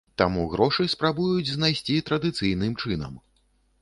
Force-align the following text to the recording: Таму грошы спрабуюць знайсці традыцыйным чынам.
Таму 0.19 0.45
грошы 0.53 0.85
спрабуюць 0.93 1.49
знайсці 1.57 2.01
традыцыйным 2.11 2.73
чынам. 2.85 3.13